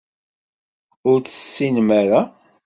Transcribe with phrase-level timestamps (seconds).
[1.09, 2.21] Ur tt-tessinem ara.